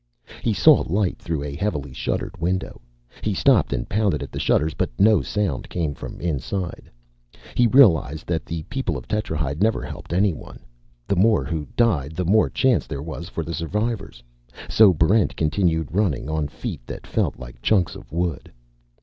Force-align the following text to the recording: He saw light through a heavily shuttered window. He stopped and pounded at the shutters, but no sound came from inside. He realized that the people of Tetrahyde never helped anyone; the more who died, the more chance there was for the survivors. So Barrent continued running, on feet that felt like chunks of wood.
He 0.41 0.51
saw 0.51 0.81
light 0.87 1.19
through 1.19 1.43
a 1.43 1.53
heavily 1.55 1.93
shuttered 1.93 2.35
window. 2.37 2.81
He 3.21 3.35
stopped 3.35 3.71
and 3.71 3.87
pounded 3.87 4.23
at 4.23 4.31
the 4.31 4.39
shutters, 4.39 4.73
but 4.73 4.89
no 4.99 5.21
sound 5.21 5.69
came 5.69 5.93
from 5.93 6.19
inside. 6.19 6.89
He 7.53 7.67
realized 7.67 8.25
that 8.25 8.43
the 8.43 8.63
people 8.63 8.97
of 8.97 9.07
Tetrahyde 9.07 9.61
never 9.61 9.83
helped 9.83 10.11
anyone; 10.11 10.65
the 11.07 11.15
more 11.15 11.45
who 11.45 11.67
died, 11.77 12.15
the 12.15 12.25
more 12.25 12.49
chance 12.49 12.87
there 12.87 13.03
was 13.03 13.29
for 13.29 13.43
the 13.43 13.53
survivors. 13.53 14.23
So 14.67 14.91
Barrent 14.91 15.35
continued 15.35 15.89
running, 15.93 16.31
on 16.31 16.47
feet 16.47 16.81
that 16.87 17.05
felt 17.05 17.37
like 17.37 17.61
chunks 17.61 17.93
of 17.95 18.11
wood. 18.11 18.51